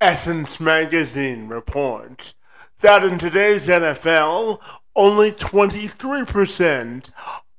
[0.00, 2.34] Essence Magazine reports
[2.80, 4.60] that in today's NFL,
[4.94, 7.10] only 23%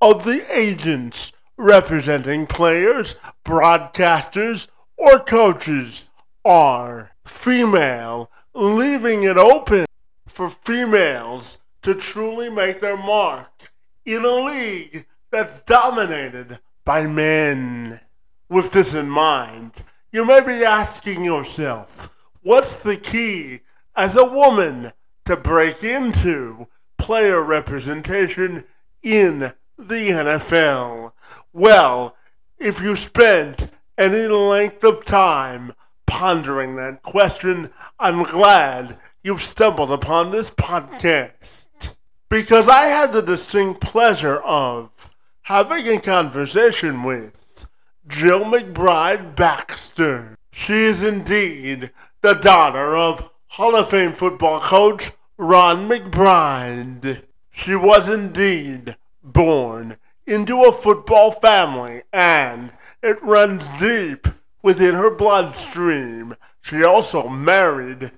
[0.02, 6.04] of the agents representing players, broadcasters, or coaches
[6.46, 9.88] are female, leaving it open
[10.28, 13.72] for females to truly make their mark
[14.06, 18.00] in a league that's dominated by men.
[18.48, 19.72] With this in mind,
[20.12, 22.10] you may be asking yourself,
[22.48, 23.60] what's the key
[23.98, 24.90] as a woman
[25.26, 26.66] to break into
[26.98, 28.64] player representation
[29.04, 29.40] in
[29.78, 31.12] the NFL?
[31.52, 32.16] Well,
[32.58, 35.74] if you spent any length of time
[36.06, 37.70] pondering that question,
[38.00, 41.96] I'm glad you've stumbled upon this podcast.
[42.30, 45.10] Because I had the distinct pleasure of
[45.42, 47.68] having a conversation with
[48.08, 50.38] Jill McBride Baxter.
[50.54, 57.24] She is indeed the daughter of Hall of Fame football coach Ron McBride.
[57.52, 62.72] She was indeed born into a football family and
[63.04, 64.28] it runs deep
[64.64, 66.36] within her bloodstream.
[66.62, 68.12] She also married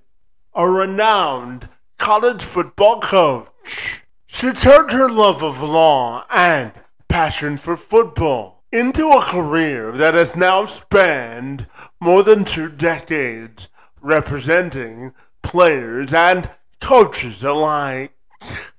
[0.56, 4.02] a renowned college football coach.
[4.26, 6.72] She turned her love of law and
[7.08, 11.68] passion for football into a career that has now spanned
[12.00, 13.68] more than two decades,
[14.02, 18.14] representing players and coaches alike.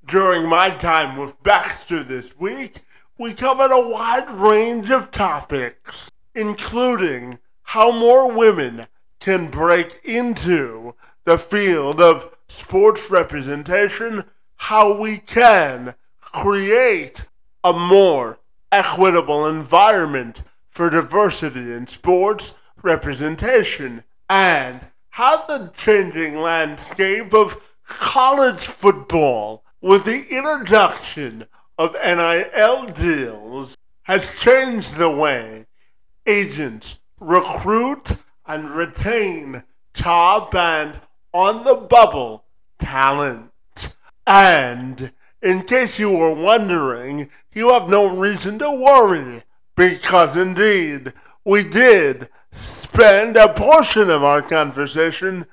[0.06, 2.80] During my time with Baxter this week,
[3.18, 8.86] we covered a wide range of topics, including how more women
[9.20, 14.24] can break into the field of sports representation,
[14.56, 17.24] how we can create
[17.62, 18.38] a more
[18.72, 24.80] equitable environment for diversity in sports representation, and
[25.10, 31.44] how the changing landscape of college football with the introduction
[31.78, 35.66] of NIL deals has changed the way
[36.26, 38.12] agents recruit
[38.46, 39.62] and retain
[39.92, 40.98] top and
[41.32, 42.44] on the bubble
[42.78, 43.50] talent.
[44.26, 49.42] And in case you were wondering, you have no reason to worry
[49.76, 51.12] because indeed
[51.44, 55.44] we did spend a portion of our conversation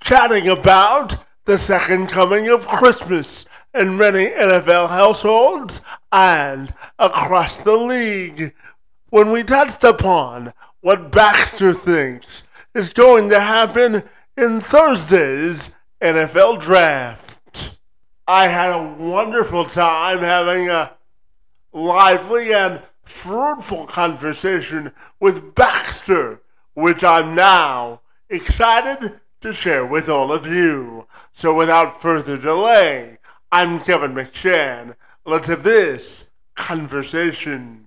[0.00, 1.16] chatting about
[1.46, 3.44] the second coming of Christmas
[3.74, 5.80] in many NFL households
[6.12, 8.54] and across the league
[9.10, 12.44] when we touched upon what Baxter thinks
[12.74, 14.02] is going to happen
[14.36, 17.76] in Thursday's NFL draft.
[18.26, 20.92] I had a wonderful time having a
[21.72, 26.40] lively and fruitful conversation with Baxter,
[26.74, 28.00] which I'm now
[28.30, 31.06] excited to share with all of you.
[31.32, 33.18] So without further delay,
[33.52, 34.94] I'm Kevin McShann.
[35.24, 37.83] Let's have this conversation.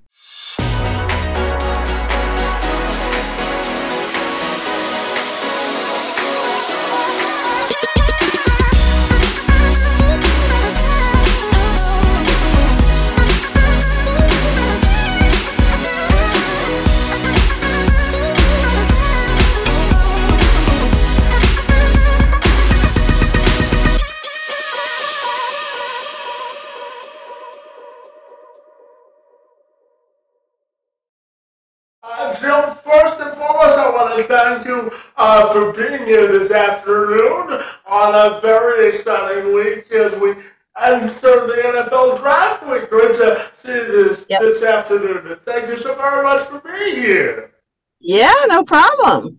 [34.47, 40.31] Thank you uh, for being here this afternoon on a very exciting week as we
[40.81, 42.89] enter the NFL draft week.
[42.89, 44.39] Great to see you this yep.
[44.39, 45.27] this afternoon.
[45.27, 47.51] And thank you so very much for being here.
[47.99, 49.37] Yeah, no problem.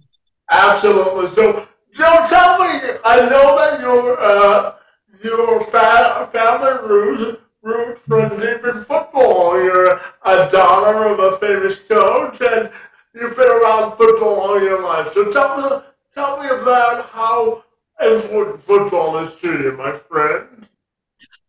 [0.51, 1.29] Absolutely.
[1.29, 2.99] So, Joe, tell me.
[3.05, 4.75] I know that your uh,
[5.23, 9.63] your fa- family root root from deep in football.
[9.63, 12.71] You're a daughter of a famous coach, and
[13.15, 15.09] You've been around football all your life.
[15.33, 15.85] Tell me,
[16.15, 17.65] tell me about how
[18.01, 20.69] important football is to you, my friend.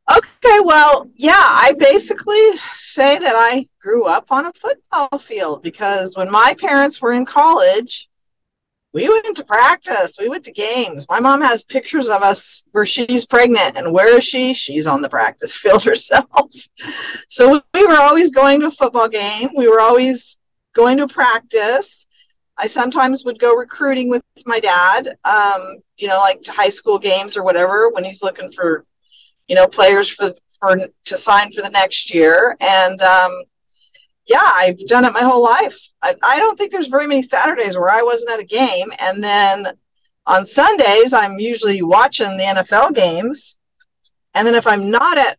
[0.10, 6.18] Okay, well, yeah, I basically say that I grew up on a football field because
[6.18, 8.10] when my parents were in college,
[8.92, 11.06] we went to practice, we went to games.
[11.10, 14.56] My mom has pictures of us where she's pregnant, and where is she?
[14.56, 16.28] She's on the practice field herself.
[17.28, 19.50] So we were always going to a football game.
[19.56, 20.40] We were always
[20.74, 22.08] going to practice.
[22.60, 27.00] I sometimes would go recruiting with my dad, um, you know, like to high school
[27.00, 28.86] games or whatever when he's looking for,
[29.48, 32.58] you know, players for, for to sign for the next year.
[32.60, 33.44] And um,
[34.28, 35.80] yeah, I've done it my whole life.
[36.02, 38.92] I, I don't think there's very many Saturdays where I wasn't at a game.
[39.00, 39.68] And then
[40.26, 43.58] on Sundays, I'm usually watching the NFL games.
[44.36, 45.38] And then if I'm not at,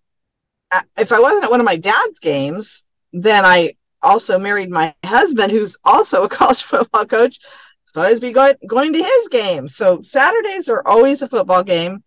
[0.97, 5.53] if I wasn't at one of my dad's games, then I also married my husband,
[5.53, 7.41] who's also a college football coach.
[7.87, 9.69] So I always be going, going to his game.
[9.69, 12.05] So Saturdays are always a football game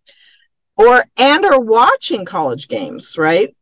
[0.76, 3.54] or, and are watching college games, right?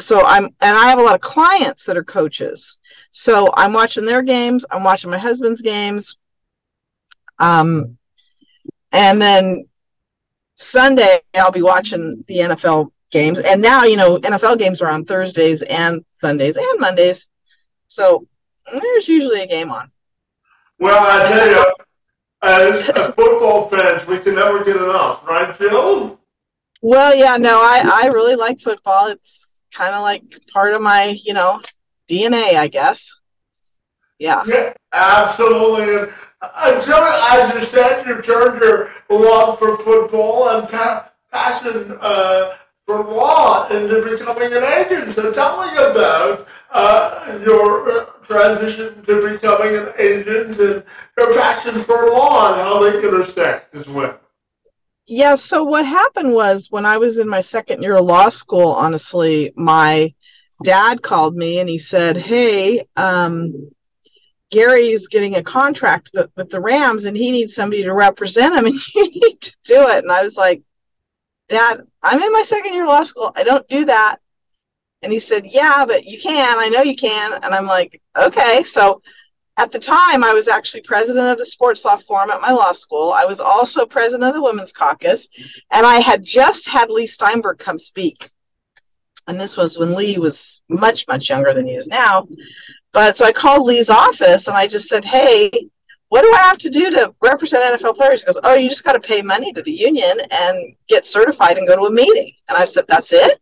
[0.00, 2.78] So I'm, and I have a lot of clients that are coaches.
[3.12, 4.64] So I'm watching their games.
[4.70, 6.18] I'm watching my husband's games.
[7.38, 7.96] Um,
[8.92, 9.68] and then
[10.54, 13.38] Sunday, I'll be watching the NFL games.
[13.38, 17.28] And now, you know, NFL games are on Thursdays and Sundays and Mondays.
[17.88, 18.26] So
[18.72, 19.90] there's usually a game on.
[20.78, 21.74] Well, I tell you,
[22.42, 22.82] as
[23.14, 26.18] football fans, we can never get enough, right, Jill?
[26.82, 29.08] Well, yeah, no, I, I really like football.
[29.08, 30.22] It's kind of like
[30.52, 31.60] part of my, you know,
[32.08, 33.20] DNA, I guess.
[34.18, 34.42] Yeah.
[34.46, 35.96] Yeah, absolutely.
[35.96, 36.10] And
[36.64, 42.56] until, as you said, you turned your love for football and pa- passion uh,
[42.90, 45.12] for law into becoming an agent.
[45.12, 50.84] So tell me about uh, your uh, transition to becoming an agent and
[51.16, 54.18] your passion for law and how they intersect as well.
[55.06, 58.68] Yeah, so what happened was when I was in my second year of law school,
[58.68, 60.12] honestly, my
[60.64, 63.70] dad called me and he said, Hey, um,
[64.50, 68.66] Gary's getting a contract with, with the Rams and he needs somebody to represent him
[68.66, 69.98] and you need to do it.
[69.98, 70.62] And I was like,
[71.50, 73.32] Dad, I'm in my second year of law school.
[73.34, 74.18] I don't do that.
[75.02, 76.58] And he said, Yeah, but you can.
[76.58, 77.34] I know you can.
[77.42, 78.62] And I'm like, Okay.
[78.62, 79.02] So
[79.58, 82.72] at the time, I was actually president of the Sports Law Forum at my law
[82.72, 83.12] school.
[83.12, 85.26] I was also president of the Women's Caucus.
[85.72, 88.30] And I had just had Leigh Steinberg come speak.
[89.26, 92.28] And this was when Leigh was much, much younger than he is now.
[92.92, 95.50] But so I called Leigh's office and I just said, Hey,
[96.10, 98.22] what do I have to do to represent NFL players?
[98.22, 101.56] He goes, Oh, you just got to pay money to the union and get certified
[101.56, 102.32] and go to a meeting.
[102.48, 103.40] And I said, That's it?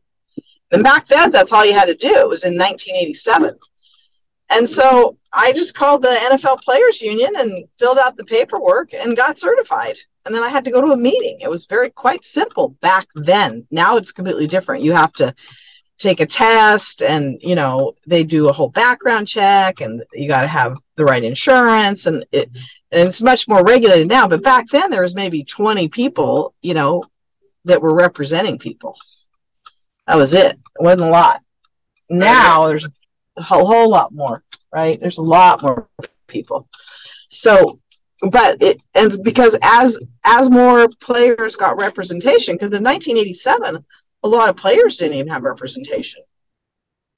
[0.70, 2.14] And back then, that's all you had to do.
[2.14, 3.58] It was in 1987.
[4.50, 9.16] And so I just called the NFL Players Union and filled out the paperwork and
[9.16, 9.96] got certified.
[10.26, 11.38] And then I had to go to a meeting.
[11.40, 13.66] It was very quite simple back then.
[13.70, 14.84] Now it's completely different.
[14.84, 15.34] You have to
[15.98, 20.42] take a test and you know they do a whole background check and you got
[20.42, 22.62] to have the right insurance and it mm-hmm.
[22.92, 26.74] and it's much more regulated now but back then there was maybe 20 people you
[26.74, 27.02] know
[27.64, 28.96] that were representing people.
[30.06, 30.52] That was it.
[30.52, 31.42] It wasn't a lot.
[32.08, 32.86] Now there's
[33.36, 34.42] a whole lot more
[34.72, 35.00] right?
[35.00, 35.88] There's a lot more
[36.26, 36.68] people.
[37.30, 37.80] So
[38.20, 43.84] but it and because as as more players got representation because in 1987
[44.22, 46.22] a lot of players didn't even have representation.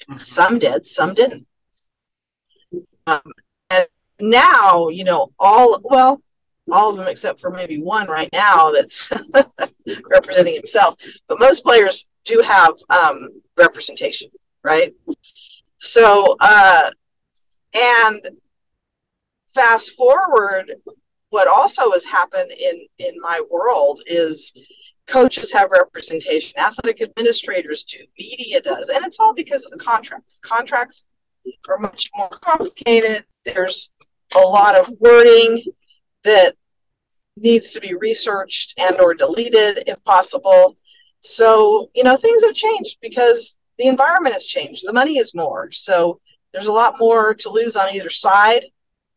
[0.09, 0.23] Mm-hmm.
[0.23, 1.47] Some did, some didn't.
[3.07, 3.33] Um,
[3.71, 3.87] and
[4.21, 6.23] now, you know, all well,
[6.71, 9.11] all of them except for maybe one right now that's
[10.11, 10.97] representing himself.
[11.27, 14.31] But most players do have um, representation,
[14.63, 14.95] right?
[15.79, 16.91] So, uh,
[17.75, 18.29] and
[19.55, 20.73] fast forward,
[21.31, 24.53] what also has happened in in my world is
[25.11, 30.35] coaches have representation, athletic administrators do, media does, and it's all because of the contracts.
[30.35, 31.07] The contracts
[31.69, 33.25] are much more complicated.
[33.45, 33.93] There's
[34.37, 35.63] a lot of wording
[36.23, 36.55] that
[37.37, 40.77] needs to be researched and or deleted if possible.
[41.23, 44.87] So, you know, things have changed because the environment has changed.
[44.87, 45.73] The money is more.
[45.73, 46.21] So
[46.53, 48.65] there's a lot more to lose on either side.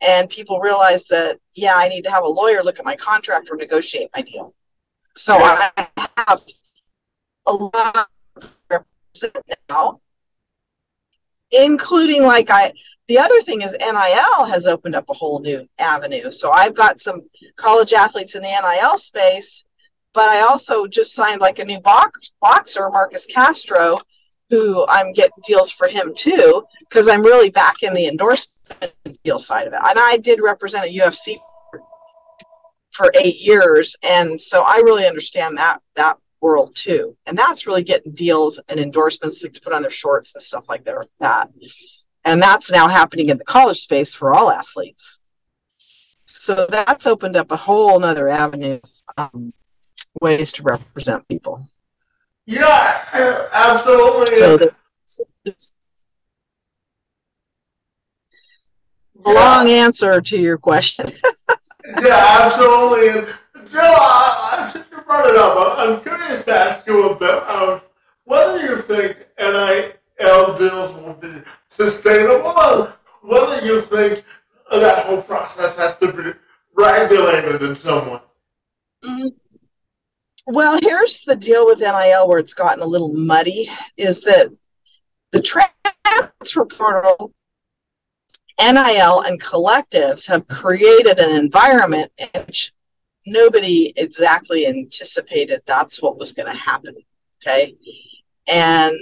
[0.02, 3.50] And people realize that, yeah, I need to have a lawyer look at my contract
[3.50, 4.54] or negotiate my deal.
[5.16, 5.72] So I
[6.18, 6.42] have
[7.46, 8.10] a lot
[9.70, 10.00] now,
[11.52, 12.74] including like I.
[13.08, 16.32] The other thing is NIL has opened up a whole new avenue.
[16.32, 17.22] So I've got some
[17.58, 19.66] college athletes in the NIL space,
[20.14, 24.00] but I also just signed like a new box, boxer, Marcus Castro,
[24.50, 28.94] who I'm getting deals for him too, because I'm really back in the endorsement
[29.24, 29.80] deal side of it.
[29.84, 31.38] And I did represent a UFC
[32.94, 37.16] for eight years, and so I really understand that that world too.
[37.26, 40.86] And that's really getting deals and endorsements to put on their shorts and stuff like
[40.86, 41.50] that.
[42.26, 45.20] And that's now happening in the college space for all athletes.
[46.26, 48.80] So that's opened up a whole other avenue
[49.18, 49.54] of um,
[50.22, 51.68] ways to represent people.
[52.46, 54.36] Yeah, absolutely.
[54.36, 54.74] So the,
[55.46, 55.54] yeah.
[59.26, 61.12] long answer to your question.
[62.02, 63.10] yeah, absolutely.
[63.10, 63.28] And
[63.70, 67.84] Joe, I, I, since you brought it up, I'm curious to ask you about
[68.26, 74.24] whether you think NIL deals will be sustainable, whether you think
[74.72, 76.32] that whole process has to be
[76.76, 78.20] regulated in some way.
[79.04, 79.28] Mm-hmm.
[80.48, 84.50] Well, here's the deal with NIL where it's gotten a little muddy is that
[85.32, 87.34] the transfer portal,
[88.60, 92.74] NIL, and collectives have created an environment in which
[93.26, 96.96] nobody exactly anticipated that's what was going to happen.
[97.42, 97.76] Okay.
[98.48, 98.96] And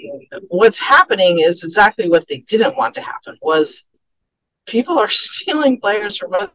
[0.49, 3.85] what's happening is exactly what they didn't want to happen was
[4.65, 6.49] people are stealing players from us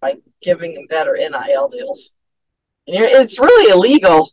[0.00, 2.12] by giving them better NIL deals.
[2.86, 4.30] And it's really illegal,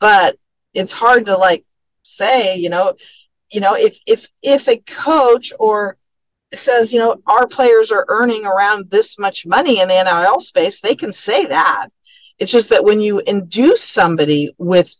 [0.00, 0.38] but
[0.72, 1.64] it's hard to like
[2.02, 2.94] say, you know,
[3.50, 5.97] you know, if if if a coach or
[6.54, 10.80] says, you know, our players are earning around this much money in the NIL space,
[10.80, 11.88] they can say that.
[12.38, 14.92] It's just that when you induce somebody with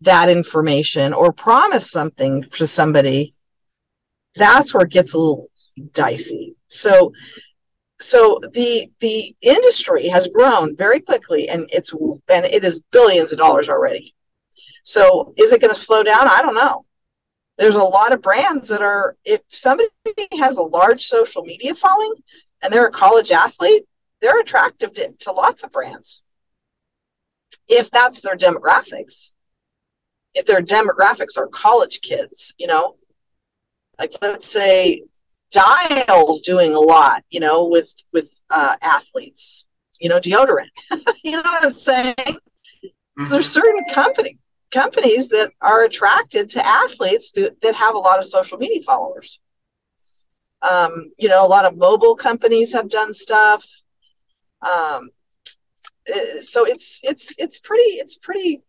[0.00, 3.34] that information or promise something to somebody,
[4.34, 5.48] that's where it gets a little
[5.92, 6.56] dicey.
[6.68, 7.12] So
[8.00, 13.38] so the the industry has grown very quickly and it's and it is billions of
[13.38, 14.14] dollars already.
[14.84, 16.28] So is it going to slow down?
[16.28, 16.84] I don't know.
[17.58, 19.90] There's a lot of brands that are if somebody
[20.38, 22.14] has a large social media following
[22.62, 23.84] and they're a college athlete,
[24.20, 26.22] they're attractive to, to lots of brands.
[27.66, 29.32] If that's their demographics
[30.38, 32.96] if their demographics are college kids, you know,
[33.98, 35.02] like let's say
[35.50, 39.66] Dial's doing a lot, you know, with with uh, athletes,
[40.00, 40.68] you know, deodorant.
[41.24, 42.14] you know what I'm saying?
[42.14, 43.24] Mm-hmm.
[43.24, 44.38] So there's certain company
[44.70, 49.40] companies that are attracted to athletes that, that have a lot of social media followers.
[50.62, 53.64] Um, you know, a lot of mobile companies have done stuff.
[54.62, 55.10] Um,
[56.06, 58.62] eh, so it's it's it's pretty it's pretty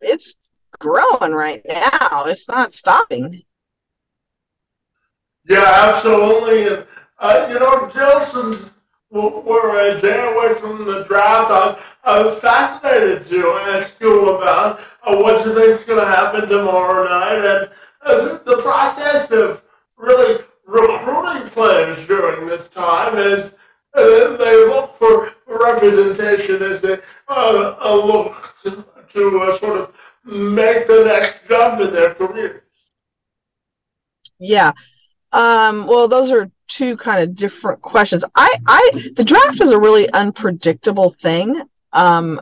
[0.00, 0.36] it's
[0.78, 2.24] growing right now.
[2.26, 3.42] It's not stopping.
[5.44, 6.74] Yeah, absolutely.
[6.74, 6.86] And,
[7.18, 8.70] uh, you know, Jilson,
[9.10, 11.50] we're a day away from the draft.
[11.50, 13.40] I'm, I'm fascinated to
[13.72, 17.70] ask you about uh, what you think is going to happen tomorrow night and
[18.02, 19.62] uh, the, process of
[19.96, 23.54] really recruiting players during this time is
[23.94, 26.96] uh, they look for representation as they
[27.28, 32.62] uh, look to, to uh, sort of make the next jump in their careers.
[34.38, 34.72] Yeah.
[35.32, 38.24] Um, well, those are two kind of different questions.
[38.34, 41.62] I, I, the draft is a really unpredictable thing.
[41.92, 42.40] Um,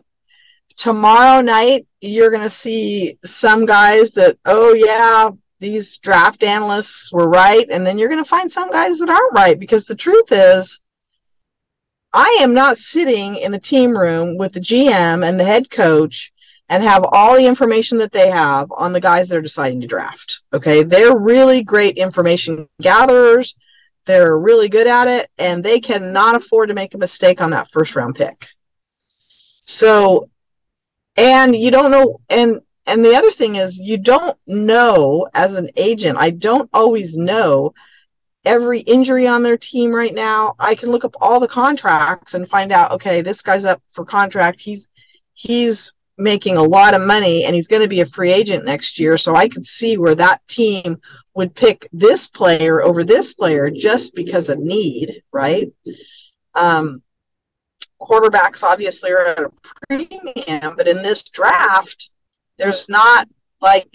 [0.77, 5.31] tomorrow night, you're going to see some guys that, oh yeah,
[5.61, 9.35] these draft analysts were right, and then you're going to find some guys that aren't
[9.35, 10.81] right because the truth is,
[12.13, 16.33] I am not sitting in the team room with the GM and the head coach
[16.69, 20.41] and have all the information that they have on the guys they're deciding to draft.
[20.53, 20.83] Okay.
[20.83, 23.57] They're really great information gatherers.
[24.09, 27.71] They're really good at it, and they cannot afford to make a mistake on that
[27.71, 28.47] first round pick.
[29.65, 30.31] So,
[31.19, 35.69] and you don't know, and and the other thing is you don't know as an
[35.77, 36.17] agent.
[36.19, 37.75] I don't always know
[38.47, 40.55] every injury on their team right now.
[40.59, 42.93] I can look up all the contracts and find out.
[42.93, 44.59] Okay, this guy's up for contract.
[44.59, 44.89] He's
[45.35, 48.99] he's making a lot of money and he's going to be a free agent next
[48.99, 49.19] year.
[49.19, 50.99] So I could see where that team
[51.39, 55.73] would pick this player over this player just because of need, right?
[56.57, 57.01] Um,
[58.03, 59.51] quarterbacks obviously are at a
[59.87, 62.11] premium, but in this draft,
[62.57, 63.29] there's not
[63.61, 63.89] like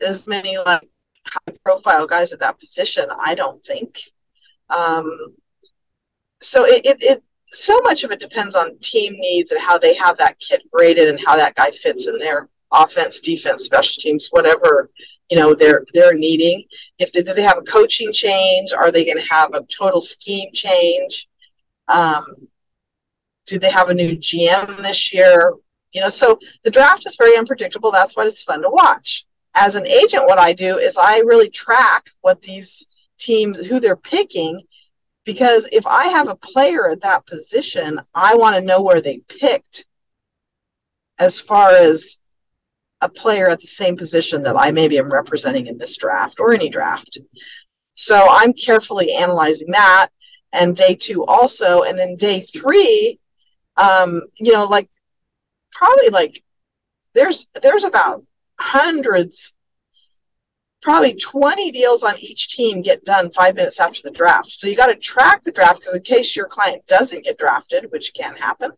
[0.00, 0.88] as many like
[1.26, 3.98] high profile guys at that position, I don't think.
[4.70, 5.34] Um,
[6.42, 9.94] so it, it, it so much of it depends on team needs and how they
[9.96, 14.28] have that kit graded and how that guy fits in their offense, defense, special teams,
[14.30, 14.90] whatever
[15.30, 16.64] you know they're they're needing.
[16.98, 20.00] If they do they have a coaching change, are they going to have a total
[20.00, 21.28] scheme change?
[21.88, 22.24] Um,
[23.46, 25.54] do they have a new GM this year?
[25.92, 27.90] You know, so the draft is very unpredictable.
[27.90, 29.26] That's why it's fun to watch.
[29.54, 32.86] As an agent, what I do is I really track what these
[33.18, 34.58] teams who they're picking
[35.24, 39.18] because if I have a player at that position, I want to know where they
[39.18, 39.86] picked
[41.18, 42.18] as far as
[43.02, 46.54] a player at the same position that I maybe am representing in this draft or
[46.54, 47.18] any draft.
[47.94, 50.08] So I'm carefully analyzing that
[50.52, 51.82] and day two also.
[51.82, 53.18] And then day three,
[53.76, 54.88] um, you know, like
[55.72, 56.42] probably like
[57.12, 58.24] there's there's about
[58.58, 59.54] hundreds
[60.80, 64.52] probably 20 deals on each team get done five minutes after the draft.
[64.52, 67.86] So you got to track the draft because in case your client doesn't get drafted,
[67.90, 68.72] which can happen,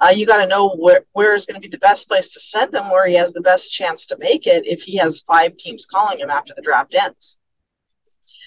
[0.00, 2.40] uh, you got to know where, where is going to be the best place to
[2.40, 5.56] send him, where he has the best chance to make it if he has five
[5.56, 7.38] teams calling him after the draft ends.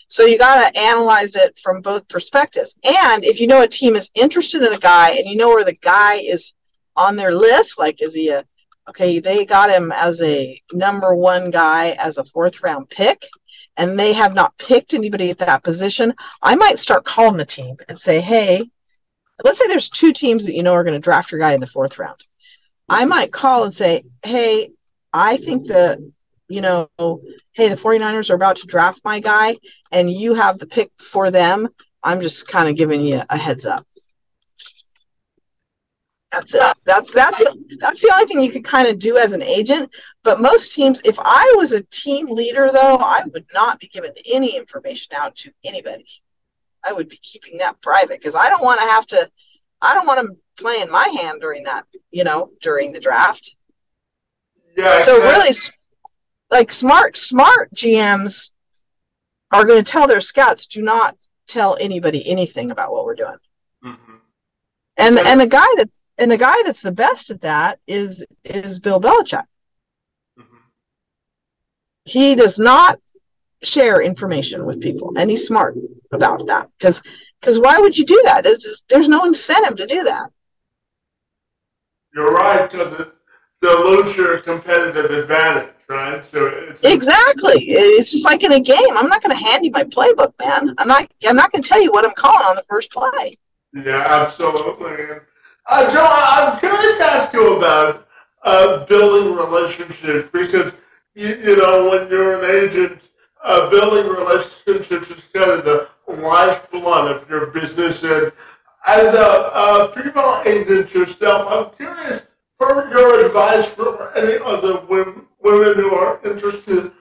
[0.08, 2.78] So you got to analyze it from both perspectives.
[2.84, 5.64] And if you know a team is interested in a guy and you know where
[5.64, 6.54] the guy is
[6.96, 8.46] on their list, like is he a
[8.90, 13.26] okay, they got him as a number one guy as a fourth round pick,
[13.78, 17.78] and they have not picked anybody at that position, I might start calling the team
[17.88, 18.70] and say, hey,
[19.44, 21.60] let's say there's two teams that you know are going to draft your guy in
[21.62, 22.22] the fourth round.
[22.90, 24.72] I might call and say, hey,
[25.14, 26.00] I think that,
[26.50, 26.90] you know,
[27.54, 29.56] hey, the 49ers are about to draft my guy
[29.92, 31.70] and you have the pick for them.
[32.04, 33.86] I'm just kind of giving you a heads up.
[36.32, 36.62] That's it.
[36.86, 37.44] That's that's
[37.80, 39.90] that's the only thing you could kind of do as an agent.
[40.24, 44.14] But most teams, if I was a team leader, though, I would not be giving
[44.26, 46.06] any information out to anybody.
[46.84, 49.30] I would be keeping that private because I don't want to have to.
[49.82, 51.86] I don't want them playing my hand during that.
[52.12, 53.56] You know, during the draft.
[54.78, 55.04] Yeah.
[55.04, 55.54] So really,
[56.50, 58.52] like smart smart GMs
[59.52, 63.38] are going to tell their scouts, do not tell anybody anything about what we're doing.
[63.84, 64.16] Mm-hmm.
[64.98, 68.80] And and the guy that's and the guy that's the best at that is is
[68.80, 69.46] Bill Belichick.
[70.40, 70.58] Mm-hmm.
[72.06, 73.00] He does not
[73.64, 75.76] share information with people, and he's smart
[76.12, 77.02] about that because
[77.40, 78.44] because why would you do that?
[78.44, 80.30] There's, there's no incentive to do that.
[82.14, 83.12] You're right because it
[83.62, 86.24] dilutes your competitive advantage, right?
[86.24, 87.64] So it's exactly.
[87.70, 88.96] It's just like in a game.
[88.96, 90.76] I'm not going to hand you my playbook, man.
[90.78, 91.10] I'm not.
[91.26, 93.38] I'm not going to tell you what I'm calling on the first play.
[93.74, 95.22] Yeah, absolutely.
[95.68, 98.08] Uh, Joe, I'm curious to ask you about
[98.44, 100.74] uh, building relationships because,
[101.16, 103.08] you, you, know, when you're an agent,
[103.44, 105.88] uh, building relationships is kind of the
[106.20, 108.04] lifeblood of your business.
[108.04, 108.32] And
[108.88, 112.28] as a, a female agent yourself, I'm curious
[112.58, 116.92] for your advice for any other women, women who are interested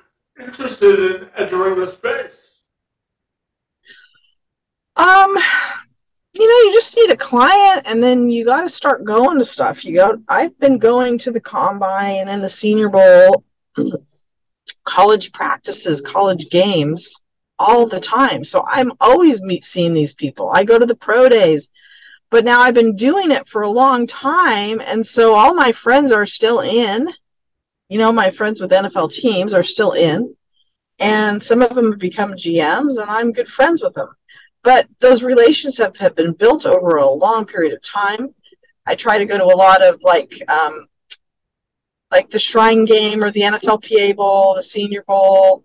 [0.40, 2.62] interested in entering the space.
[4.96, 5.36] Um,
[6.32, 9.44] you know, you just need a client and then you got to start going to
[9.44, 9.84] stuff.
[9.84, 13.44] You go, I've been going to the combine and the senior bowl,
[14.84, 17.14] college practices, college games
[17.60, 18.42] all the time.
[18.42, 20.50] So I'm always meet, seeing these people.
[20.50, 21.70] I go to the pro days,
[22.30, 24.80] but now I've been doing it for a long time.
[24.80, 27.08] And so all my friends are still in.
[27.88, 30.34] You know, my friends with NFL teams are still in.
[30.98, 34.10] And some of them have become GMs, and I'm good friends with them
[34.62, 38.34] but those relationships have been built over a long period of time.
[38.86, 40.86] I try to go to a lot of like um,
[42.10, 45.64] like the Shrine Game or the NFLPA Bowl, the Senior Bowl,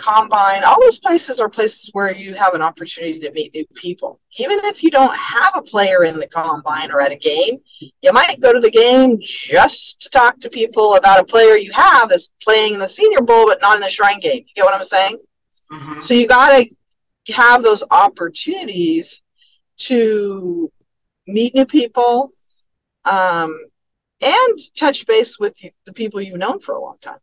[0.00, 0.64] Combine.
[0.64, 4.18] All those places are places where you have an opportunity to meet new people.
[4.38, 8.12] Even if you don't have a player in the Combine or at a game, you
[8.12, 12.08] might go to the game just to talk to people about a player you have
[12.08, 14.44] that's playing in the Senior Bowl but not in the Shrine Game.
[14.46, 15.18] You get what I'm saying?
[15.70, 16.00] Mm-hmm.
[16.00, 16.66] So you got
[17.26, 19.22] to have those opportunities
[19.78, 20.72] to
[21.26, 22.30] meet new people
[23.04, 23.58] um,
[24.20, 27.18] and touch base with the people you've known for a long time.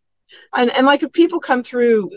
[0.53, 2.11] And, and like if people come through,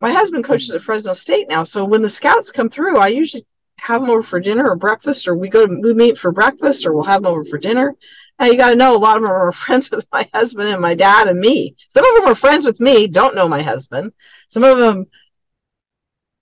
[0.00, 1.64] my husband coaches at Fresno State now.
[1.64, 3.46] So when the scouts come through, I usually
[3.78, 6.86] have them over for dinner or breakfast, or we go to we meet for breakfast,
[6.86, 7.94] or we'll have them over for dinner.
[8.38, 10.80] Now you got to know a lot of them are friends with my husband and
[10.80, 11.76] my dad and me.
[11.90, 14.12] Some of them are friends with me, don't know my husband.
[14.48, 15.06] Some of them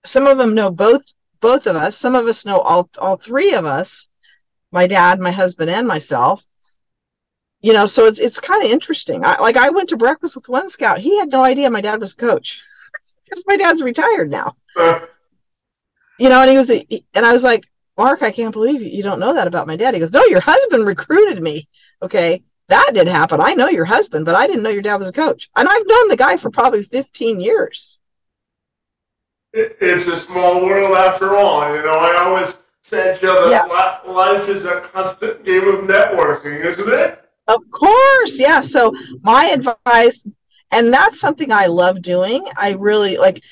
[0.05, 1.05] some of them know both
[1.41, 1.97] both of us.
[1.97, 4.09] Some of us know all all three of us,
[4.71, 6.45] my dad, my husband, and myself.
[7.61, 9.25] You know, so it's it's kind of interesting.
[9.25, 10.99] I, like I went to breakfast with one scout.
[10.99, 12.61] He had no idea my dad was a coach
[13.33, 14.57] because my dad's retired now.
[16.18, 17.64] you know, and he was, and I was like,
[17.97, 19.95] Mark, I can't believe you, you don't know that about my dad.
[19.95, 21.68] He goes, No, your husband recruited me.
[22.03, 23.40] Okay, that did happen.
[23.40, 25.51] I know your husband, but I didn't know your dad was a coach.
[25.57, 27.99] And I've known the guy for probably 15 years
[29.53, 31.75] it's a small world after all.
[31.75, 34.12] You know, I always said, to you that yeah.
[34.12, 37.18] life is a constant game of networking, isn't it?
[37.49, 38.61] Of course, yeah.
[38.61, 40.27] So my advice,
[40.73, 42.47] and that's something I love doing.
[42.57, 43.43] I really like.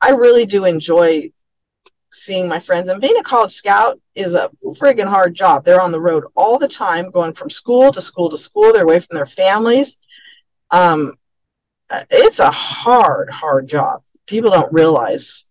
[0.00, 1.32] I really do enjoy
[2.12, 2.88] seeing my friends.
[2.88, 5.64] And being a college scout is a friggin' hard job.
[5.64, 8.72] They're on the road all the time, going from school to school to school.
[8.72, 9.96] They're away from their families.
[10.70, 11.14] Um,
[12.10, 15.44] it's a hard, hard job people don't realize.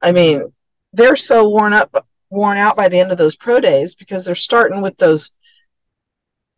[0.00, 0.52] I mean,
[0.92, 4.34] they're so worn up, worn out by the end of those pro days because they're
[4.34, 5.32] starting with those,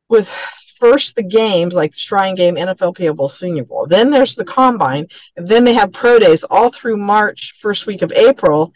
[0.08, 0.30] with
[0.78, 3.86] first the games like the Shrine Game, NFL Bowl, Senior Bowl.
[3.86, 8.02] Then there's the Combine, and then they have pro days all through March, first week
[8.02, 8.72] of April,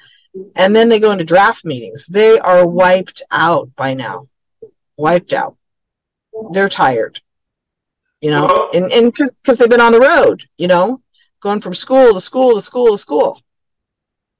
[0.57, 2.07] and then they go into draft meetings.
[2.07, 4.29] They are wiped out by now,
[4.97, 5.57] wiped out.
[6.53, 7.21] They're tired,
[8.21, 11.03] you know, and and because they've been on the road, you know
[11.41, 13.43] going from school to school to school to school.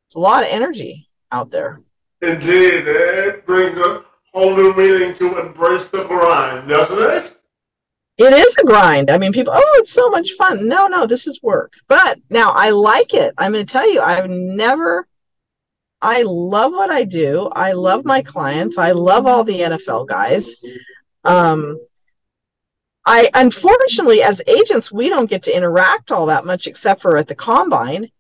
[0.09, 1.81] It's a lot of energy out there.
[2.23, 7.39] Indeed, it brings a whole new meaning to embrace the grind, doesn't it?
[8.20, 9.11] It is a grind.
[9.11, 10.68] I mean, people, oh, it's so much fun.
[10.68, 11.72] No, no, this is work.
[11.88, 13.33] But now I like it.
[13.38, 15.09] I'm going to tell you, I've never,
[16.02, 17.48] I love what I do.
[17.52, 18.76] I love my clients.
[18.76, 20.54] I love all the NFL guys.
[21.24, 21.78] Um,
[23.06, 27.26] I unfortunately, as agents, we don't get to interact all that much except for at
[27.26, 28.11] the combine,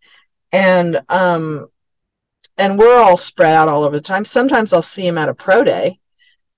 [0.50, 1.68] and um,
[2.56, 4.24] and we're all spread out all over the time.
[4.24, 5.99] Sometimes I'll see them at a pro day,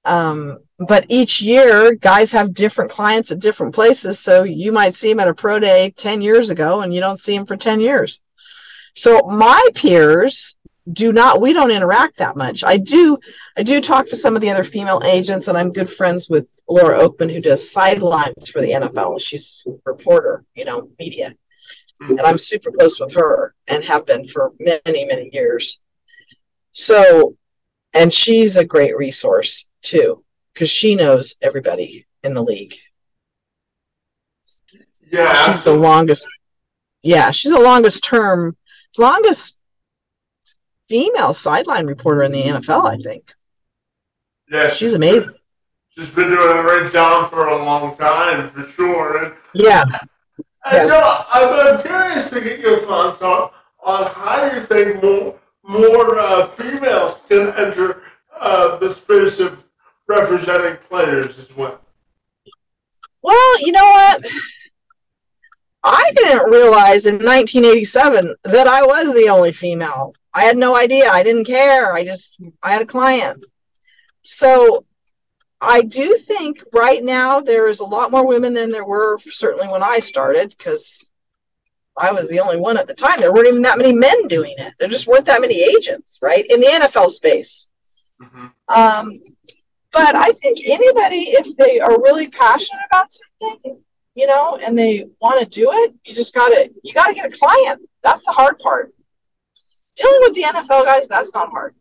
[0.04, 4.18] um, but each year, guys have different clients at different places.
[4.18, 7.20] So you might see them at a pro day 10 years ago and you don't
[7.20, 8.20] see them for 10 years.
[8.94, 10.56] So my peers
[10.92, 12.64] do not, we don't interact that much.
[12.64, 13.16] I do,
[13.56, 16.48] I do talk to some of the other female agents and I'm good friends with
[16.68, 19.20] Laura Okmin who does sidelines for the NFL.
[19.20, 21.34] She's a reporter, you know, media.
[22.00, 25.78] And I'm super close with her and have been for many, many years.
[26.72, 27.36] So,
[27.94, 32.74] and she's a great resource too because she knows everybody in the league.
[35.10, 35.82] Yeah, she's absolutely.
[35.82, 36.28] the longest.
[37.02, 38.56] Yeah, she's the longest term,
[38.96, 39.56] longest
[40.88, 42.90] female sideline reporter in the NFL.
[42.90, 43.32] I think.
[44.50, 45.34] Yeah, she's, she's amazing.
[45.34, 45.40] Been,
[45.88, 49.24] she's been doing a great job for a long time, for sure.
[49.24, 49.84] And, yeah.
[50.70, 51.24] And yeah.
[51.32, 53.50] I'm, I'm curious to get your thoughts on
[53.84, 58.02] on how you think more more uh, females can enter
[58.40, 59.64] uh, the space of
[60.08, 61.80] representing players as well?
[63.22, 64.24] Well, you know what?
[65.84, 70.14] I didn't realize in 1987 that I was the only female.
[70.34, 71.08] I had no idea.
[71.08, 71.92] I didn't care.
[71.92, 73.44] I just, I had a client.
[74.22, 74.84] So
[75.60, 79.68] I do think right now there is a lot more women than there were certainly
[79.68, 81.10] when I started because
[81.96, 83.20] I was the only one at the time.
[83.20, 84.74] There weren't even that many men doing it.
[84.78, 86.44] There just weren't that many agents, right?
[86.48, 87.68] In the NFL space.
[88.20, 88.46] Mm-hmm.
[88.68, 89.18] Um,
[89.92, 93.82] but I think anybody, if they are really passionate about something,
[94.14, 97.36] you know, and they want to do it, you just gotta you gotta get a
[97.36, 97.82] client.
[98.02, 98.92] That's the hard part.
[99.96, 101.74] Dealing with the NFL guys, that's not hard.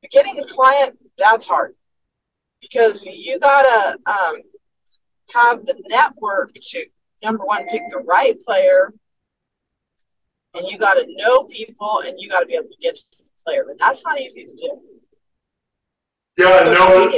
[0.00, 1.74] But getting a client, that's hard
[2.60, 4.36] because you gotta um,
[5.32, 6.86] have the network to
[7.22, 8.92] number one pick the right player,
[10.54, 13.64] and you gotta know people, and you gotta be able to get to the player.
[13.66, 14.80] But that's not easy to do.
[16.36, 17.10] Yeah, no,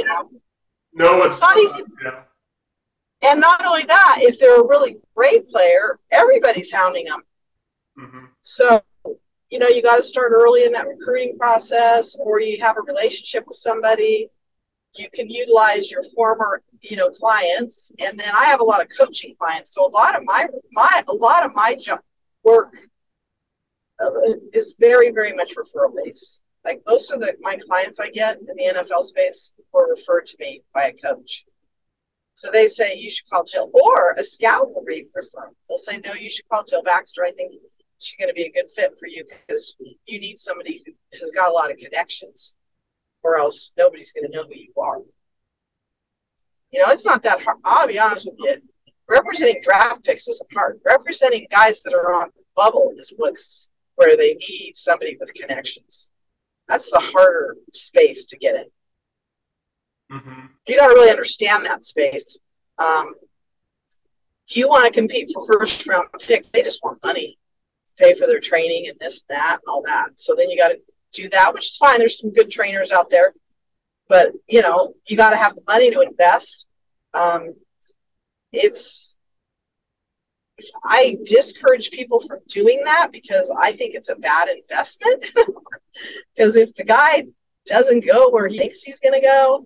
[0.93, 1.81] no, it's not easy.
[2.03, 2.23] Yeah.
[3.21, 7.21] And not only that, if they're a really great player, everybody's hounding them.
[7.99, 8.25] Mm-hmm.
[8.43, 8.81] So,
[9.49, 12.81] you know, you got to start early in that recruiting process, or you have a
[12.81, 14.29] relationship with somebody.
[14.95, 18.87] You can utilize your former, you know, clients, and then I have a lot of
[18.97, 19.73] coaching clients.
[19.73, 21.99] So a lot of my my a lot of my job
[22.43, 22.73] work
[23.99, 24.09] uh,
[24.53, 28.45] is very very much referral based like most of the my clients I get in
[28.45, 31.45] the NFL space were referred to me by a coach.
[32.35, 35.51] So they say you should call Jill, or a scout will refer.
[35.67, 37.25] They'll say, no, you should call Jill Baxter.
[37.25, 37.53] I think
[37.99, 41.31] she's going to be a good fit for you because you need somebody who has
[41.31, 42.55] got a lot of connections,
[43.23, 44.99] or else nobody's going to know who you are.
[46.71, 47.57] You know, it's not that hard.
[47.65, 48.61] I'll be honest with you.
[49.09, 50.79] Representing draft picks isn't hard.
[50.85, 56.09] Representing guys that are on the bubble is what's where they need somebody with connections
[56.69, 60.17] that's the harder space to get in.
[60.17, 60.45] Mm-hmm.
[60.67, 62.37] You got to really understand that space.
[62.77, 63.13] Um,
[64.47, 67.37] if you want to compete for first round picks, they just want money
[67.87, 70.11] to pay for their training and this, and that, and all that.
[70.15, 70.79] So then you got to
[71.11, 71.97] do that, which is fine.
[71.97, 73.33] There's some good trainers out there,
[74.07, 76.67] but you know you got to have the money to invest.
[77.13, 77.55] Um,
[78.53, 79.17] it's
[80.85, 85.25] I discourage people from doing that because I think it's a bad investment.
[86.35, 87.25] Because if the guy
[87.65, 89.65] doesn't go where he thinks he's going to go,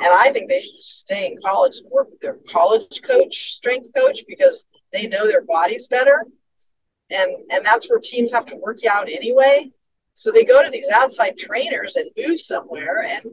[0.00, 3.90] and I think they should stay in college and work with their college coach, strength
[3.94, 6.26] coach, because they know their bodies better.
[7.10, 9.70] And, and that's where teams have to work out anyway.
[10.14, 13.24] So they go to these outside trainers and move somewhere, and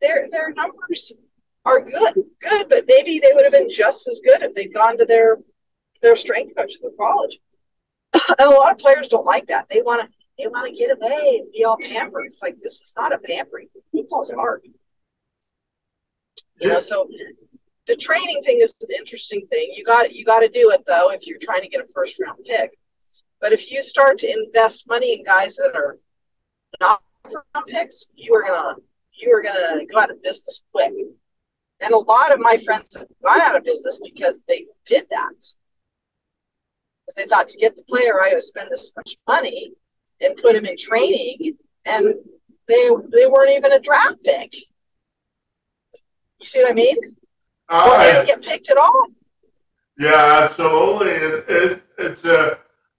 [0.00, 1.12] their their numbers
[1.64, 4.98] are good, good, but maybe they would have been just as good if they'd gone
[4.98, 5.38] to their
[6.04, 7.40] their strength coach at their college.
[8.12, 9.68] and a lot of players don't like that.
[9.68, 12.26] They want to they want to get away and be all pampered.
[12.26, 13.68] It's like this is not a pampering.
[13.92, 14.62] Football's hard.
[16.60, 17.08] You know, so
[17.86, 19.72] the training thing is an interesting thing.
[19.76, 22.20] You got you got to do it though if you're trying to get a first
[22.20, 22.76] round pick.
[23.40, 25.98] But if you start to invest money in guys that are
[26.80, 28.76] not first round picks, you are gonna
[29.12, 30.92] you are gonna go out of business quick.
[31.80, 35.32] And a lot of my friends have gone out of business because they did that
[37.06, 39.72] because they thought to get the player, I got to spend this much money
[40.20, 42.14] and put him in training, and
[42.68, 44.54] they they weren't even a draft pick.
[46.40, 46.96] You see what I mean?
[47.68, 49.06] Uh, they didn't get picked at all.
[49.98, 51.10] Yeah, absolutely.
[51.10, 52.58] It, it, it's a,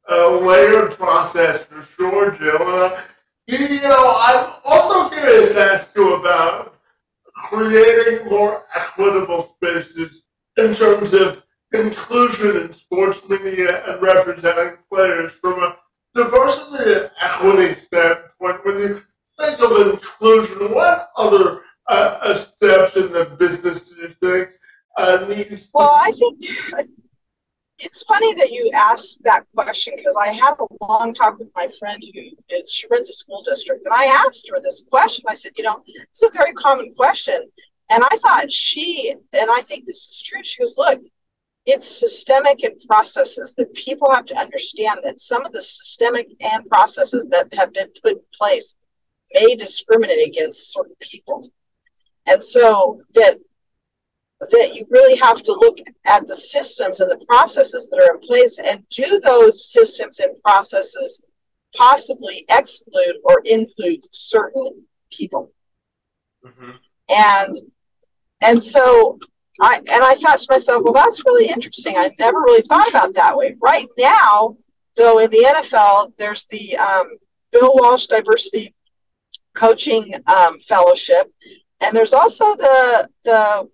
[0.10, 2.58] a layered process for sure, Jill.
[2.62, 3.00] Uh,
[3.48, 6.76] you, you know, I'm also curious to ask you about
[7.36, 10.24] creating more equitable spaces
[10.58, 15.78] in terms of inclusion in sports media and representing players from a
[16.14, 18.66] diversity and equity standpoint.
[18.66, 19.02] When you
[19.40, 24.50] think of inclusion, what other uh, steps in the business do you think
[24.98, 25.70] uh, needs?
[25.74, 26.46] Well, I think
[27.80, 31.68] it's funny that you asked that question because I had a long talk with my
[31.78, 35.26] friend who is, she runs a school district, and I asked her this question.
[35.28, 37.40] I said, you know, it's a very common question,
[37.92, 40.42] and I thought she, and I think this is true.
[40.44, 41.02] She goes, look,
[41.66, 46.68] it's systemic and processes that people have to understand that some of the systemic and
[46.70, 48.76] processes that have been put in place
[49.34, 51.52] may discriminate against certain people,
[52.28, 53.40] and so that
[54.42, 58.20] that you really have to look at the systems and the processes that are in
[58.20, 61.24] place and do those systems and processes
[61.74, 65.52] possibly exclude or include certain people
[66.46, 66.72] mm-hmm.
[67.10, 67.56] and
[68.44, 69.18] and so
[69.62, 73.14] i and i thought to myself well that's really interesting i never really thought about
[73.14, 74.56] that way right now
[74.96, 77.08] though in the nfl there's the um,
[77.52, 78.74] bill walsh diversity
[79.54, 81.32] coaching um, fellowship
[81.82, 83.70] and there's also the the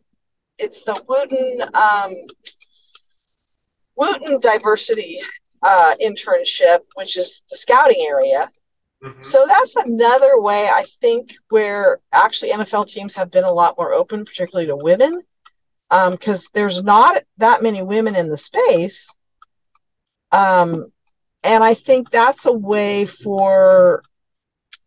[0.61, 2.15] it's the Wooten um,
[3.95, 5.19] Wooten Diversity
[5.63, 8.49] uh, internship, which is the scouting area.
[9.03, 9.21] Mm-hmm.
[9.21, 13.93] So that's another way I think where actually NFL teams have been a lot more
[13.93, 15.21] open, particularly to women,
[15.91, 19.13] because um, there's not that many women in the space.
[20.32, 20.91] Um,
[21.43, 24.04] and I think that's a way for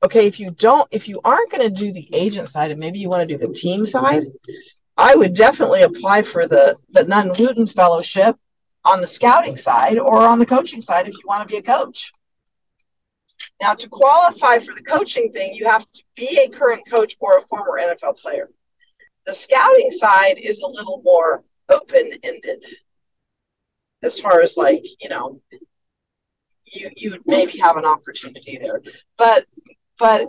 [0.03, 2.99] okay if you don't if you aren't going to do the agent side and maybe
[2.99, 4.23] you want to do the team side
[4.97, 8.37] I would definitely apply for the, the Nunn Wooten Fellowship
[8.85, 11.63] on the scouting side or on the coaching side if you want to be a
[11.63, 12.13] coach.
[13.61, 17.39] Now, to qualify for the coaching thing, you have to be a current coach or
[17.39, 18.49] a former NFL player.
[19.27, 22.65] The scouting side is a little more open ended
[24.03, 25.41] as far as like, you know,
[26.67, 28.83] you you maybe have an opportunity there.
[29.17, 29.47] But
[29.99, 30.29] but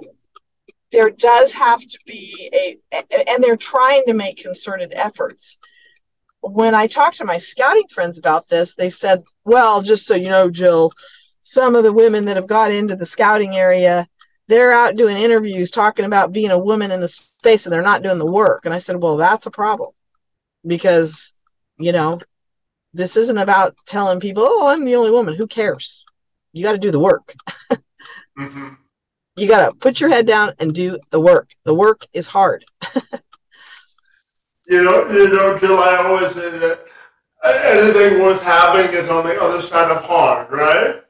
[0.91, 2.77] there does have to be a,
[3.27, 5.57] and they're trying to make concerted efforts.
[6.41, 10.29] When I talked to my scouting friends about this, they said, well, just so you
[10.29, 10.91] know, Jill,
[11.41, 14.07] some of the women that have got into the scouting area,
[14.47, 18.03] they're out doing interviews talking about being a woman in the space and they're not
[18.03, 18.65] doing the work.
[18.65, 19.91] And I said, well, that's a problem
[20.65, 21.33] because,
[21.77, 22.19] you know,
[22.93, 25.35] this isn't about telling people, oh, I'm the only woman.
[25.35, 26.05] Who cares?
[26.53, 27.33] You got to do the work.
[28.37, 28.75] mm-hmm
[29.35, 31.49] you got to put your head down and do the work.
[31.63, 32.65] The work is hard.
[34.67, 36.87] you know, you know, Jill, I always say that
[37.43, 41.01] anything worth having is on the other side of hard, right?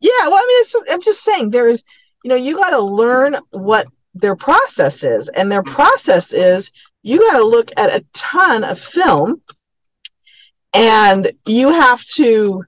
[0.00, 1.84] Yeah, well, I mean, it's, I'm just saying there is,
[2.28, 6.70] you know, you got to learn what their process is, and their process is
[7.02, 9.40] you got to look at a ton of film,
[10.74, 12.62] and you have to,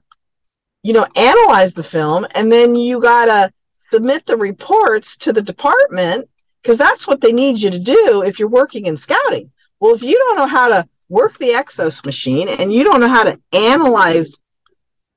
[0.81, 5.43] you know, analyze the film, and then you got to submit the reports to the
[5.43, 6.27] department
[6.63, 9.51] because that's what they need you to do if you're working in scouting.
[9.79, 13.09] Well, if you don't know how to work the XOS machine and you don't know
[13.09, 14.37] how to analyze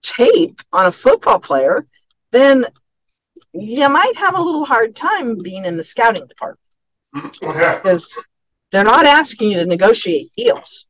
[0.02, 1.86] tape on a football player,
[2.30, 2.66] then
[3.54, 6.60] you might have a little hard time being in the scouting department
[7.16, 8.26] oh, because
[8.70, 10.88] they're not asking you to negotiate deals.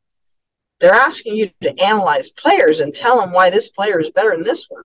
[0.80, 4.42] They're asking you to analyze players and tell them why this player is better than
[4.42, 4.82] this one.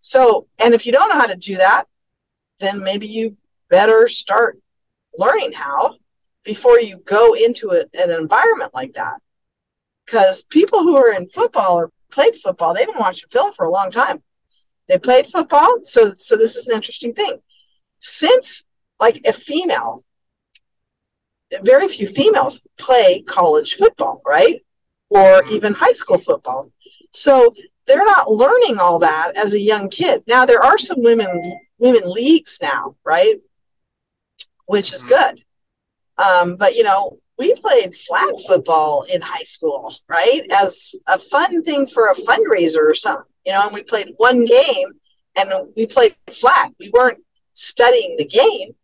[0.00, 1.86] So, and if you don't know how to do that,
[2.60, 3.36] then maybe you
[3.70, 4.58] better start
[5.16, 5.96] learning how
[6.44, 9.14] before you go into a, an environment like that.
[10.04, 13.70] Because people who are in football or played football, they've been watching film for a
[13.70, 14.22] long time.
[14.88, 17.40] They played football, so so this is an interesting thing.
[18.00, 18.64] Since
[19.00, 20.02] like a female,
[21.62, 24.60] very few females play college football, right?
[25.10, 26.70] Or even high school football.
[27.12, 27.52] So
[27.86, 30.22] they're not learning all that as a young kid.
[30.26, 33.36] Now there are some women women leagues now, right?
[34.66, 35.08] Which is mm-hmm.
[35.08, 35.44] good.
[36.18, 40.42] Um, but you know, we played flag football in high school, right?
[40.52, 44.44] As a fun thing for a fundraiser or something, you know, and we played one
[44.44, 44.88] game
[45.36, 46.72] and we played flat.
[46.78, 47.22] We weren't
[47.54, 48.74] studying the game.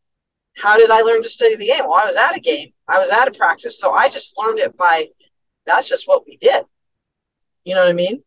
[0.56, 1.84] How did I learn to study the game?
[1.84, 2.72] Well, I was at a game.
[2.88, 3.78] I was at a practice.
[3.78, 5.08] So I just learned it by
[5.66, 6.64] that's just what we did.
[7.64, 8.22] You know what I mean?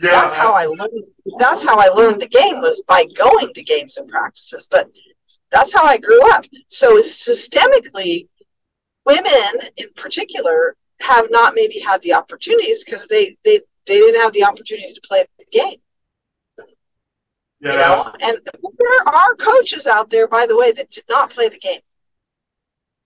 [0.00, 0.10] Yeah.
[0.12, 1.04] That's how I learned.
[1.38, 4.68] That's how I learned the game was by going to games and practices.
[4.70, 4.88] But
[5.50, 6.46] that's how I grew up.
[6.68, 8.28] So systemically,
[9.04, 14.32] women in particular have not maybe had the opportunities because they, they they didn't have
[14.32, 15.80] the opportunity to play game.
[17.60, 17.72] Yeah.
[17.72, 21.48] You know, and there are coaches out there, by the way, that did not play
[21.48, 21.80] the game.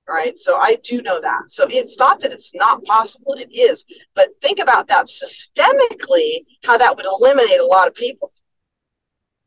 [0.08, 0.40] Right.
[0.40, 1.52] So I do know that.
[1.52, 3.84] So it's not that it's not possible, it is.
[4.14, 8.32] But think about that systemically, how that would eliminate a lot of people.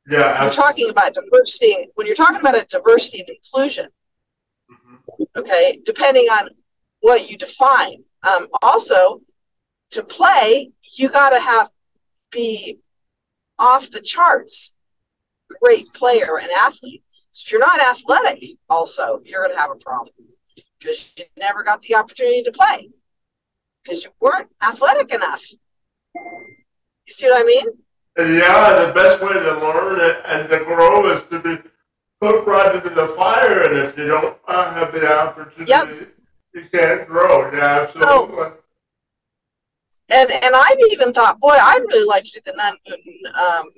[0.08, 0.44] Yeah.
[0.44, 1.88] You're talking about diversity.
[1.96, 3.88] When you're talking about a diversity and inclusion,
[4.72, 5.24] mm-hmm.
[5.40, 6.50] okay, depending on
[7.00, 8.04] what you define.
[8.24, 9.22] Um, also,
[9.92, 11.70] to play, you got to have
[12.32, 12.80] be
[13.62, 14.74] off the charts
[15.64, 17.04] great player and athlete.
[17.32, 20.14] So if you're not athletic, also you're going to have a problem
[20.80, 22.90] because you never got the opportunity to play
[23.84, 25.44] because you weren't athletic enough.
[26.16, 27.68] You see what I mean?
[28.18, 31.58] Yeah, the best way to learn and to grow is to be
[32.20, 35.88] put right into the fire, and if you don't have the opportunity, yep.
[36.54, 37.50] you can't grow.
[37.52, 38.36] Yeah, absolutely.
[38.36, 38.58] So,
[40.12, 42.76] and and I've even thought, boy, I'd really like to do the Nunn
[43.36, 43.70] um,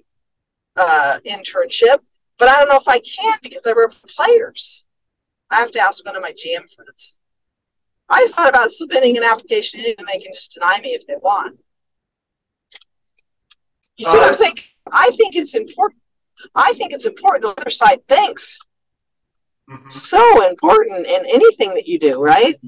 [0.75, 1.99] uh, internship,
[2.37, 4.85] but I don't know if I can because I work for players.
[5.49, 7.15] I have to ask one of my GM friends.
[8.09, 11.59] I thought about submitting an application and they can just deny me if they want.
[13.97, 14.57] You see uh, what I'm uh, saying?
[14.91, 16.01] I think it's important.
[16.55, 18.59] I think it's important the other side thinks.
[19.69, 19.89] Mm-hmm.
[19.89, 22.59] So important in anything that you do, right?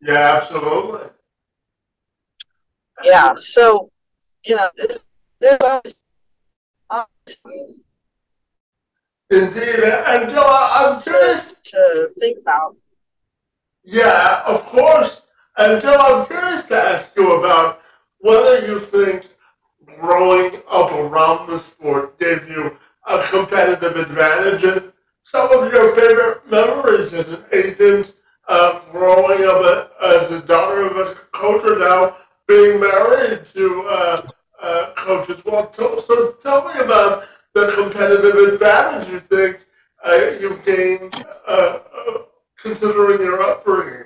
[0.00, 1.08] Yeah, absolutely.
[3.04, 3.34] Yeah.
[3.38, 3.90] So,
[4.44, 4.68] you know,
[5.40, 5.96] there's always,
[9.30, 12.76] Indeed, Angela, I'm curious to think about.
[13.82, 15.22] Yeah, of course.
[15.58, 17.80] Angela, I'm curious to ask you about
[18.18, 19.28] whether you think
[19.84, 26.48] growing up around the sport gave you a competitive advantage and some of your favorite
[26.50, 28.14] memories as an agent,
[28.48, 34.26] uh, growing up as a daughter of a coach or now being married to uh,
[34.60, 35.72] uh, coach as well.
[35.72, 39.64] So tell me about the competitive advantage you think
[40.04, 41.14] uh, you've gained
[41.46, 41.78] uh,
[42.08, 42.18] uh,
[42.58, 44.04] considering your upbringing.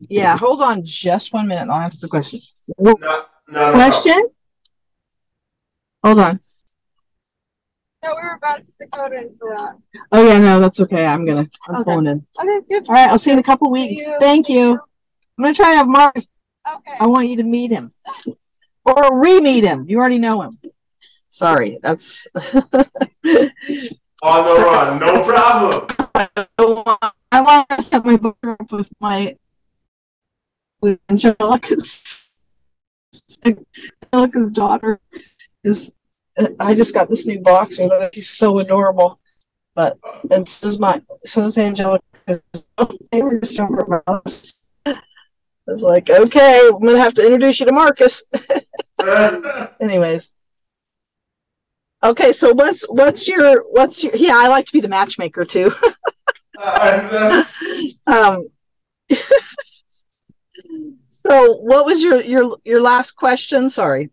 [0.00, 1.70] Yeah, hold on just one minute.
[1.70, 2.40] I'll answer the question.
[2.78, 4.28] Not, not question?
[6.04, 6.38] Hold on.
[8.02, 9.78] No, we were about to go in for that.
[10.12, 11.06] Oh yeah, no, that's okay.
[11.06, 11.84] I'm gonna I'm okay.
[11.84, 12.26] pulling in.
[12.38, 12.88] Okay, good.
[12.88, 14.02] All right, I'll see you in a couple weeks.
[14.02, 14.18] You.
[14.20, 14.72] Thank you.
[14.72, 16.28] I'm gonna try to have Marcus.
[16.66, 16.96] Okay.
[16.98, 17.92] I want you to meet him.
[18.84, 19.86] Or re-meet him.
[19.88, 20.58] You already know him.
[21.28, 22.42] Sorry, that's on
[23.24, 25.00] the run.
[25.00, 25.86] No problem.
[27.32, 29.36] I want to set my book up with my
[30.80, 32.30] with Angelica's
[33.44, 35.00] Angelica's daughter
[35.64, 35.94] is.
[36.58, 38.10] I just got this new box with her.
[38.12, 39.20] She's so adorable.
[39.74, 39.98] But
[40.30, 42.42] and so is my so is Angelica's.
[43.10, 44.54] They were just over my house.
[45.66, 48.22] I was like, okay, I'm gonna have to introduce you to Marcus.
[49.80, 50.32] Anyways.
[52.04, 55.72] Okay, so what's what's your what's your yeah, I like to be the matchmaker too.
[58.06, 58.46] um
[61.10, 63.70] so what was your your your last question?
[63.70, 64.10] Sorry.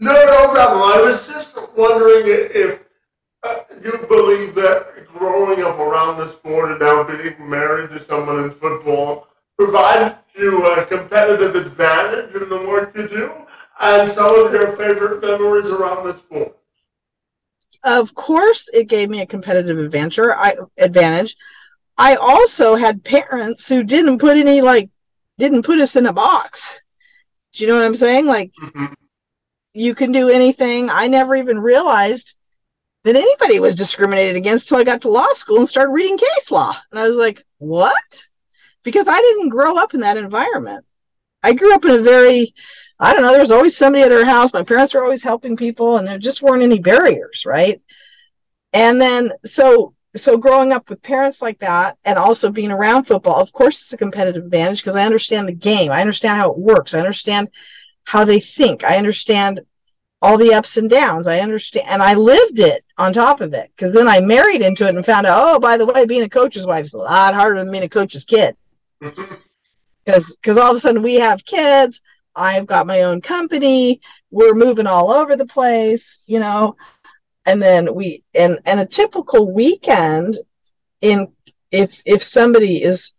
[0.00, 0.80] No, no problem.
[0.82, 2.84] I was just wondering if
[3.44, 8.44] uh, you believe that growing up around the sport and now being married to someone
[8.44, 13.32] in football provided you a competitive advantage in the work you do
[13.80, 16.58] and some of your favorite memories around the sport
[17.84, 21.36] of course it gave me a competitive advantage I advantage.
[21.96, 24.90] I also had parents who didn't put any like
[25.38, 26.80] didn't put us in a box.
[27.52, 28.26] Do you know what I'm saying?
[28.26, 28.92] Like mm-hmm.
[29.74, 30.90] you can do anything.
[30.90, 32.34] I never even realized
[33.04, 36.50] that anybody was discriminated against till I got to law school and started reading case
[36.50, 36.76] law.
[36.90, 38.24] And I was like, what?
[38.82, 40.84] Because I didn't grow up in that environment.
[41.42, 42.54] I grew up in a very
[43.00, 44.52] I don't know, there was always somebody at our house.
[44.52, 47.80] My parents were always helping people, and there just weren't any barriers, right?
[48.72, 53.40] And then, so so growing up with parents like that and also being around football
[53.40, 56.58] of course it's a competitive advantage because i understand the game i understand how it
[56.58, 57.48] works i understand
[58.04, 59.60] how they think i understand
[60.22, 63.70] all the ups and downs i understand and i lived it on top of it
[63.76, 66.28] because then i married into it and found out oh by the way being a
[66.28, 68.56] coach's wife is a lot harder than being a coach's kid
[70.04, 72.00] because because all of a sudden we have kids
[72.38, 74.00] I've got my own company.
[74.30, 76.76] We're moving all over the place, you know.
[77.44, 80.38] And then we and and a typical weekend
[81.00, 81.32] in
[81.72, 83.12] if if somebody is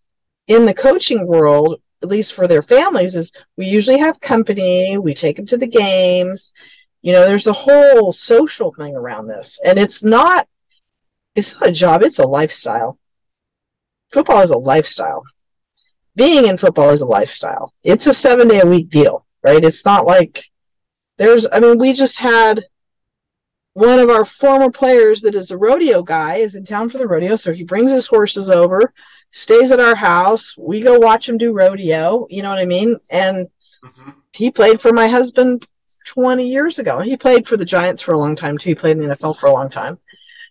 [0.47, 4.97] in the coaching world, at least for their families, is we usually have company.
[4.97, 6.53] We take them to the games.
[7.01, 10.47] You know, there's a whole social thing around this, and it's not
[11.35, 12.97] it's not a job; it's a lifestyle.
[14.11, 15.23] Football is a lifestyle
[16.15, 17.73] being in football is a lifestyle.
[17.83, 19.63] It's a seven day a week deal, right?
[19.63, 20.43] It's not like
[21.17, 22.63] there's, I mean, we just had
[23.73, 27.07] one of our former players that is a rodeo guy is in town for the
[27.07, 27.35] rodeo.
[27.35, 28.93] So he brings his horses over,
[29.31, 30.55] stays at our house.
[30.57, 32.27] We go watch him do rodeo.
[32.29, 32.97] You know what I mean?
[33.11, 33.47] And
[33.83, 34.09] mm-hmm.
[34.33, 35.67] he played for my husband
[36.05, 36.99] 20 years ago.
[36.99, 38.71] He played for the Giants for a long time too.
[38.71, 39.99] He played in the NFL for a long time.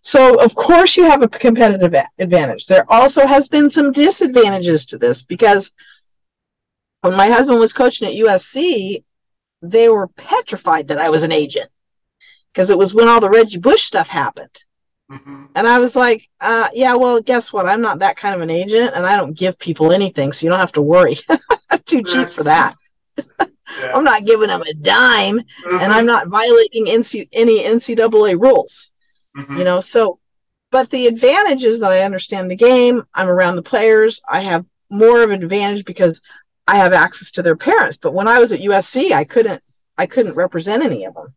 [0.02, 2.66] So, of course, you have a competitive advantage.
[2.66, 5.72] There also has been some disadvantages to this because
[7.00, 9.02] when my husband was coaching at USC,
[9.62, 11.70] they were petrified that I was an agent
[12.52, 14.64] because it was when all the Reggie Bush stuff happened.
[15.10, 15.46] Mm-hmm.
[15.54, 17.66] And I was like, uh, yeah, well, guess what?
[17.66, 20.50] I'm not that kind of an agent and I don't give people anything, so you
[20.50, 21.16] don't have to worry.
[21.70, 22.76] I'm too cheap for that.
[23.16, 23.24] yeah.
[23.94, 25.78] I'm not giving them a dime mm-hmm.
[25.80, 28.90] and I'm not violating NC- any NCAA rules.
[29.36, 29.58] Mm-hmm.
[29.58, 30.18] You know, so
[30.70, 33.04] but the advantage is that I understand the game.
[33.14, 34.20] I'm around the players.
[34.28, 36.20] I have more of an advantage because
[36.66, 37.96] I have access to their parents.
[37.96, 39.62] But when I was at USC, I couldn't
[39.96, 41.34] I couldn't represent any of them.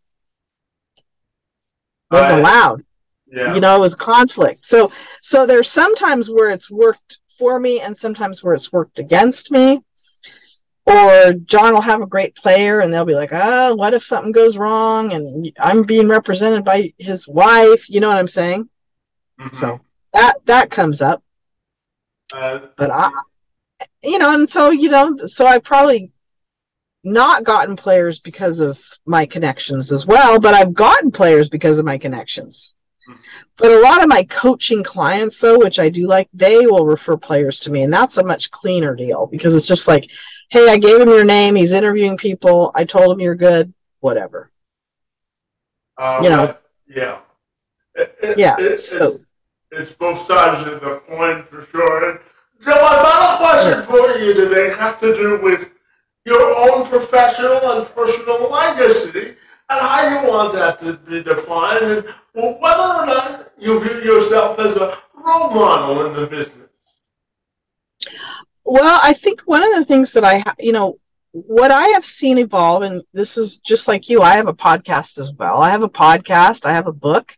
[0.97, 2.83] It wasn't allowed.
[3.27, 3.53] Yeah.
[3.53, 4.65] You know, it was conflict.
[4.65, 9.51] So so there's sometimes where it's worked for me and sometimes where it's worked against
[9.51, 9.81] me
[10.85, 14.31] or John will have a great player and they'll be like, oh, what if something
[14.31, 17.89] goes wrong and I'm being represented by his wife?
[17.89, 18.67] You know what I'm saying?
[19.39, 19.55] Mm-hmm.
[19.55, 19.79] So
[20.13, 21.23] that that comes up.
[22.33, 23.11] Uh, but I,
[24.03, 26.11] you know, and so you know, so I probably
[27.03, 31.85] not gotten players because of my connections as well, but I've gotten players because of
[31.85, 32.75] my connections.
[33.09, 33.19] Mm-hmm.
[33.57, 37.17] But a lot of my coaching clients, though, which I do like, they will refer
[37.17, 40.09] players to me, and that's a much cleaner deal because it's just like
[40.51, 41.55] hey, I gave him your name.
[41.55, 42.71] He's interviewing people.
[42.75, 43.73] I told him you're good.
[44.01, 44.51] Whatever.
[45.97, 46.57] Um, you know.
[46.87, 47.19] Yeah.
[47.95, 48.55] It, it, yeah.
[48.59, 49.05] It, so.
[49.05, 49.19] It's,
[49.71, 52.11] it's, both sides of the coin for sure.
[52.11, 52.19] And
[52.59, 55.73] so my final question for you today has to do with
[56.25, 59.35] your own professional and personal legacy
[59.69, 64.59] and how you want that to be defined and whether or not you view yourself
[64.59, 66.60] as a role model in the business.
[68.63, 70.99] Well, I think one of the things that I, you know,
[71.31, 75.17] what I have seen evolve, and this is just like you, I have a podcast
[75.17, 75.61] as well.
[75.61, 77.35] I have a podcast, I have a book.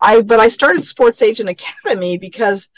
[0.00, 2.68] I but I started Sports Agent Academy because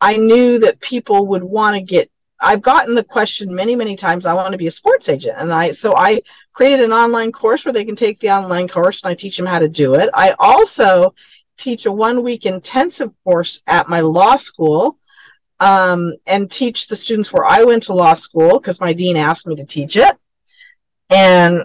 [0.00, 2.10] I knew that people would want to get
[2.40, 5.36] I've gotten the question many, many times, I want to be a sports agent.
[5.38, 6.20] And I so I
[6.52, 9.46] created an online course where they can take the online course and I teach them
[9.46, 10.10] how to do it.
[10.12, 11.14] I also
[11.56, 14.98] teach a one week intensive course at my law school
[15.60, 19.46] um, and teach the students where I went to law school because my dean asked
[19.46, 20.16] me to teach it.
[21.10, 21.62] And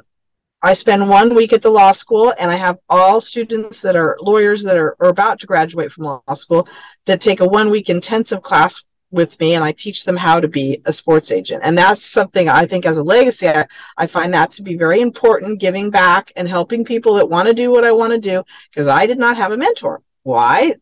[0.61, 4.17] I spend one week at the law school, and I have all students that are
[4.19, 6.67] lawyers that are, are about to graduate from law school
[7.05, 10.47] that take a one week intensive class with me, and I teach them how to
[10.47, 11.61] be a sports agent.
[11.63, 13.65] And that's something I think as a legacy, I,
[13.97, 17.53] I find that to be very important, giving back and helping people that want to
[17.53, 20.01] do what I want to do because I did not have a mentor.
[20.23, 20.75] Why?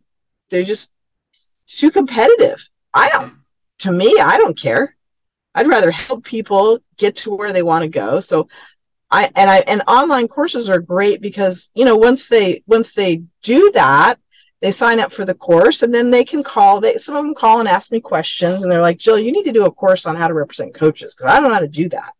[0.50, 0.92] They're just
[1.68, 2.68] too competitive
[2.98, 3.34] I don't,
[3.80, 4.96] to me, I don't care.
[5.54, 8.20] I'd rather help people get to where they want to go.
[8.20, 8.50] So
[9.10, 13.24] I, and I, and online courses are great because, you know, once they, once they
[13.44, 14.20] do that,
[14.62, 17.36] they sign up for the course and then they can call they some of them
[17.36, 20.08] call and ask me questions and they're like jill you need to do a course
[20.08, 22.14] on how to represent coaches because i don't know how to do that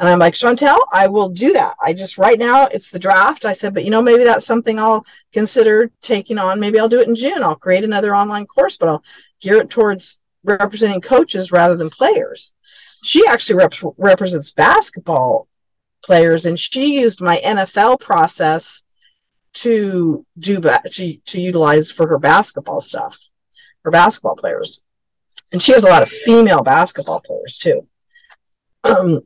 [0.00, 1.76] and i'm like chantel i will do that.
[1.80, 3.44] I just right now it's the draft.
[3.44, 6.58] I said but you know maybe that's something i'll consider taking on.
[6.58, 7.44] Maybe i'll do it in june.
[7.44, 9.04] I'll create another online course but i'll
[9.40, 12.52] gear it towards representing coaches rather than players.
[13.02, 15.48] She actually rep- represents basketball
[16.02, 18.82] players, and she used my NFL process
[19.52, 23.18] to do ba- to to utilize for her basketball stuff,
[23.84, 24.80] her basketball players,
[25.52, 27.86] and she has a lot of female basketball players too.
[28.84, 29.20] Um,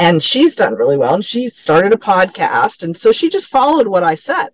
[0.00, 3.86] and she's done really well, and she started a podcast, and so she just followed
[3.86, 4.48] what I said.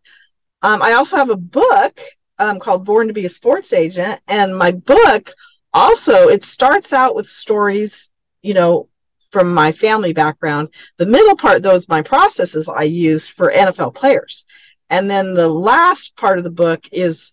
[0.61, 2.01] Um, I also have a book
[2.41, 4.21] um, called Born to Be a Sports Agent.
[4.27, 5.33] And my book
[5.73, 8.11] also, it starts out with stories,
[8.43, 8.89] you know,
[9.31, 10.71] from my family background.
[10.97, 14.47] The middle part, those my processes I used for NFL players.
[14.91, 17.31] And then the last part of the book is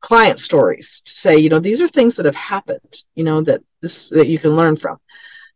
[0.00, 3.62] client stories to say, you know, these are things that have happened, you know, that
[3.80, 4.98] this that you can learn from.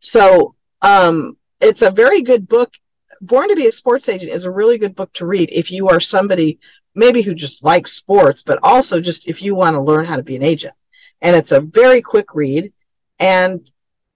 [0.00, 2.72] So um, it's a very good book.
[3.20, 5.88] Born to be a Sports Agent is a really good book to read if you
[5.88, 6.58] are somebody
[6.94, 10.22] maybe who just likes sports, but also just if you want to learn how to
[10.22, 10.74] be an agent.
[11.20, 12.72] And it's a very quick read,
[13.18, 13.68] and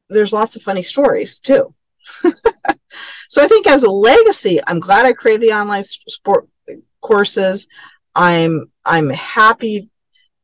[0.08, 1.74] there's lots of funny stories too.
[3.28, 6.48] so I think as a legacy, I'm glad I created the online sport
[7.00, 7.68] courses.
[8.14, 9.90] I'm I'm happy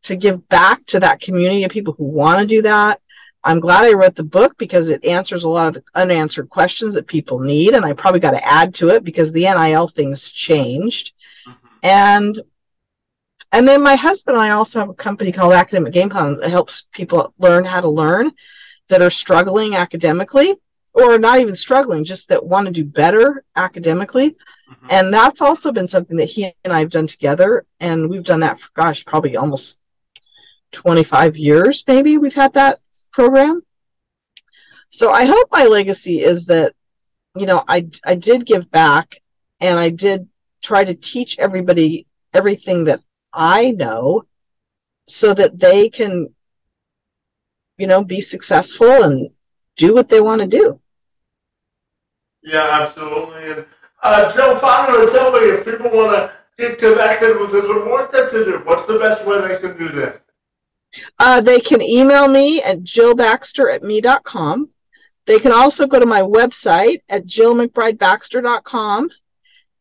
[0.05, 3.01] to give back to that community of people who want to do that.
[3.49, 6.92] I'm glad I wrote the book because it answers a lot of the unanswered questions
[6.92, 10.28] that people need, and I probably got to add to it because the NIL things
[10.28, 11.14] changed.
[11.49, 11.66] Mm-hmm.
[11.82, 12.40] And
[13.51, 16.51] and then my husband and I also have a company called Academic Game Plan that
[16.51, 18.32] helps people learn how to learn
[18.88, 20.55] that are struggling academically
[20.92, 24.32] or not even struggling, just that want to do better academically.
[24.32, 24.86] Mm-hmm.
[24.90, 27.64] And that's also been something that he and I have done together.
[27.80, 29.80] And we've done that for, gosh, probably almost
[30.72, 32.78] 25 years, maybe we've had that
[33.19, 33.61] program.
[34.91, 36.73] So I hope my legacy is that,
[37.35, 39.21] you know, I, I did give back
[39.59, 40.29] and I did
[40.62, 43.01] try to teach everybody everything that
[43.33, 44.23] I know
[45.09, 46.33] so that they can,
[47.77, 49.31] you know, be successful and
[49.77, 50.81] do what they want to do.
[52.45, 53.51] Yeah, absolutely.
[53.51, 53.66] And
[54.05, 58.12] uh, Jill, finally, tell me if people want to get connected with the good work
[58.12, 60.23] that you do, what's the best way they can do that?
[61.18, 64.70] Uh, they can email me at jillbaxter at me.com.
[65.26, 69.11] They can also go to my website at jillmcbridebaxter.com.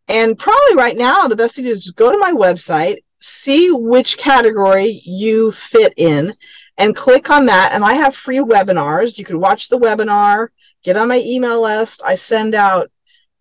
[0.10, 3.72] And probably right now, the best thing to do is go to my website, see
[3.72, 6.34] which category you fit in,
[6.78, 7.72] and click on that.
[7.74, 9.18] And I have free webinars.
[9.18, 10.49] You can watch the webinar
[10.84, 12.01] get on my email list.
[12.05, 12.91] I send out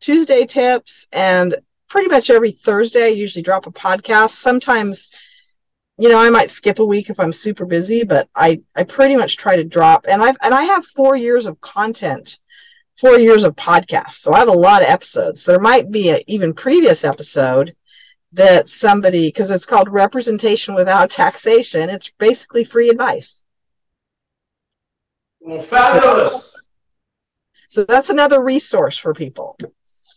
[0.01, 1.55] Tuesday tips and
[1.89, 4.31] pretty much every Thursday I usually drop a podcast.
[4.31, 5.11] Sometimes,
[5.99, 9.17] you know, I might skip a week if I'm super busy, but I, I pretty
[9.17, 12.39] much try to drop and I've and I have four years of content,
[12.99, 14.21] four years of podcasts.
[14.21, 15.43] So I have a lot of episodes.
[15.43, 17.75] So there might be an even previous episode
[18.33, 21.89] that somebody because it's called representation without taxation.
[21.89, 23.43] It's basically free advice.
[25.41, 26.61] Well, fabulous.
[27.69, 29.59] So that's another resource for people.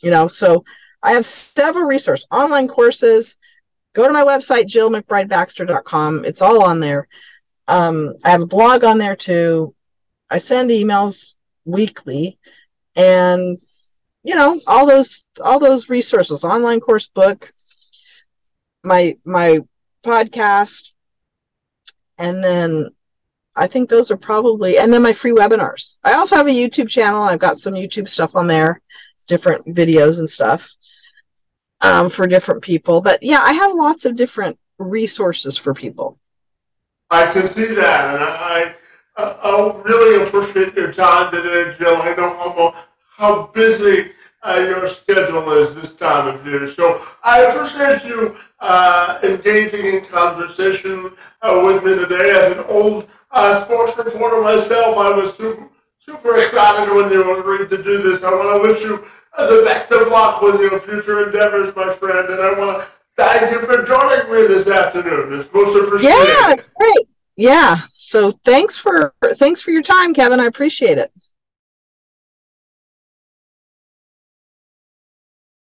[0.01, 0.65] You know, so
[1.01, 3.37] I have several resources, online courses.
[3.93, 6.25] Go to my website, jillmcbridebaxter.com.
[6.25, 7.07] It's all on there.
[7.67, 9.75] Um, I have a blog on there too.
[10.29, 11.33] I send emails
[11.65, 12.37] weekly,
[12.95, 13.57] and
[14.23, 17.51] you know all those all those resources, online course book,
[18.83, 19.59] my my
[20.03, 20.91] podcast,
[22.17, 22.89] and then
[23.55, 25.97] I think those are probably, and then my free webinars.
[26.03, 27.23] I also have a YouTube channel.
[27.23, 28.81] I've got some YouTube stuff on there,
[29.27, 30.69] different videos and stuff
[31.81, 33.01] um, for different people.
[33.01, 36.17] But yeah, I have lots of different resources for people.
[37.11, 38.73] I can see that, and I,
[39.17, 41.97] I, I really appreciate your time today, Jill.
[41.97, 42.75] I know how,
[43.17, 44.11] how busy
[44.43, 46.67] uh, your schedule is this time of year.
[46.67, 51.11] So I appreciate you uh, engaging in conversation
[51.41, 52.31] uh, with me today.
[52.31, 55.67] As an old uh, sports reporter myself, I was super,
[55.97, 58.23] super excited when you agreed to do this.
[58.23, 59.05] I want to wish you
[59.37, 63.51] the best of luck with your future endeavors, my friend, and I want to thank
[63.51, 65.37] you for joining me this afternoon.
[65.37, 66.17] It's most appreciated.
[66.17, 67.07] Yeah, it's great.
[67.35, 67.81] Yeah.
[67.89, 70.39] So thanks for thanks for your time, Kevin.
[70.39, 71.11] I appreciate it.